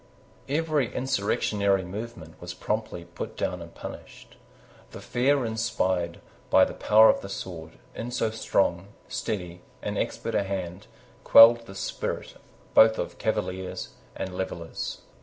Every 0.49 0.91
insurrectionary 0.91 1.83
movement 1.83 2.41
was 2.41 2.55
promptly 2.55 3.05
put 3.05 3.37
down 3.37 3.61
and 3.61 3.71
punished. 3.75 4.35
The 4.93 4.99
fear 4.99 5.45
inspired 5.45 6.19
by 6.49 6.65
the 6.65 6.73
power 6.73 7.07
of 7.11 7.21
the 7.21 7.29
sword, 7.29 7.73
in 7.93 8.09
so 8.09 8.31
strong, 8.31 8.87
steady, 9.07 9.61
and 9.79 9.99
expert 9.99 10.33
a 10.33 10.41
hand, 10.41 10.87
quelled 11.23 11.67
the 11.67 11.75
spirit 11.75 12.33
both 12.73 12.97
of 12.97 13.19
Cavaliers 13.19 13.89
and 14.15 14.33
Levellers. 14.33 15.01